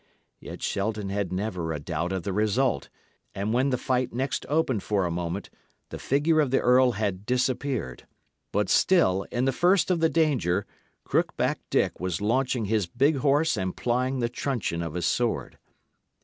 Yet 0.39 0.63
Shelton 0.63 1.09
had 1.09 1.31
never 1.31 1.71
a 1.71 1.79
doubt 1.79 2.11
of 2.11 2.23
the 2.23 2.33
result; 2.33 2.89
and 3.35 3.53
when 3.53 3.69
the 3.69 3.77
fight 3.77 4.11
next 4.11 4.47
opened 4.49 4.81
for 4.81 5.05
a 5.05 5.11
moment, 5.11 5.51
the 5.89 5.99
figure 5.99 6.39
of 6.39 6.49
the 6.49 6.59
earl 6.59 6.93
had 6.93 7.23
disappeared; 7.23 8.07
but 8.51 8.67
still, 8.67 9.27
in 9.31 9.45
the 9.45 9.51
first 9.51 9.91
of 9.91 9.99
the 9.99 10.09
danger, 10.09 10.65
Crookback 11.03 11.59
Dick 11.69 11.99
was 11.99 12.19
launching 12.19 12.65
his 12.65 12.87
big 12.87 13.17
horse 13.17 13.55
and 13.55 13.77
plying 13.77 14.21
the 14.21 14.27
truncheon 14.27 14.81
of 14.81 14.95
his 14.95 15.05
sword. 15.05 15.59